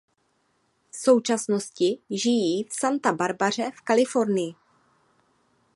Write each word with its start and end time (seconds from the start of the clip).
V 0.91 0.95
současnosti 0.95 1.99
žijí 2.09 2.63
v 2.63 2.73
Santa 2.73 3.13
Barbaře 3.13 3.71
v 3.75 3.81
Kalifornii. 3.81 4.53